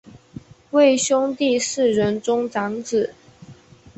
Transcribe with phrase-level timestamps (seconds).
[0.71, 3.13] 为兄弟四人中长子。